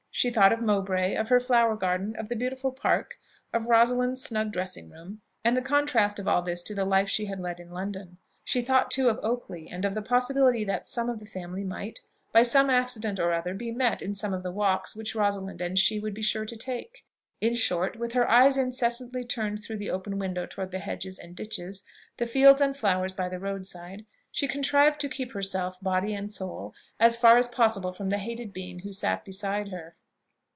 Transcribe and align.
She 0.13 0.29
thought 0.29 0.51
of 0.53 0.61
Mowbray, 0.61 1.15
of 1.15 1.29
her 1.29 1.39
flower 1.39 1.75
garden, 1.75 2.15
of 2.17 2.27
the 2.29 2.35
beautiful 2.35 2.73
Park, 2.73 3.15
of 3.53 3.67
Rosalind's 3.67 4.21
snug 4.21 4.51
dressing 4.51 4.89
room, 4.89 5.21
and 5.43 5.55
the 5.57 5.61
contrast 5.63 6.19
of 6.19 6.27
all 6.27 6.41
this 6.43 6.61
to 6.63 6.75
the 6.75 6.83
life 6.85 7.07
she 7.09 7.25
had 7.25 7.39
led 7.39 7.61
in 7.61 7.71
London. 7.71 8.17
She 8.43 8.61
thought 8.61 8.91
too 8.91 9.09
of 9.09 9.19
Oakley, 9.23 9.69
and 9.69 9.85
of 9.85 9.95
the 9.95 10.01
possibility 10.01 10.65
that 10.65 10.85
some 10.85 11.09
of 11.09 11.19
the 11.19 11.25
family 11.25 11.63
might, 11.63 12.01
by 12.33 12.43
some 12.43 12.69
accident 12.69 13.19
or 13.19 13.31
other, 13.31 13.53
be 13.55 13.71
met 13.71 14.01
in 14.01 14.13
some 14.13 14.33
of 14.33 14.43
the 14.43 14.51
walks 14.51 14.95
which 14.97 15.15
Rosalind 15.15 15.61
and 15.61 15.79
she 15.79 15.97
would 15.97 16.13
be 16.13 16.21
sure 16.21 16.45
to 16.45 16.57
take. 16.57 17.03
In 17.39 17.55
short, 17.55 17.95
with 17.95 18.11
her 18.11 18.29
eyes 18.29 18.57
incessantly 18.57 19.23
turned 19.23 19.63
through 19.63 19.77
the 19.77 19.89
open 19.89 20.19
window 20.19 20.45
towards 20.45 20.71
the 20.71 20.79
hedges 20.79 21.17
and 21.19 21.35
ditches, 21.37 21.83
the 22.17 22.27
fields 22.27 22.59
and 22.61 22.75
the 22.75 22.77
flowers 22.77 23.13
by 23.13 23.29
the 23.29 23.39
road 23.39 23.65
side, 23.65 24.05
she 24.29 24.47
contrived 24.47 24.99
to 24.99 25.09
keep 25.09 25.31
herself, 25.31 25.79
body 25.81 26.13
and 26.13 26.31
soul, 26.33 26.75
as 26.99 27.15
far 27.17 27.37
as 27.37 27.47
possible 27.47 27.91
from 27.93 28.09
the 28.09 28.17
hated 28.19 28.51
being 28.53 28.79
who 28.79 28.91
sat 28.93 29.23
beside 29.25 29.69
her. 29.69 29.95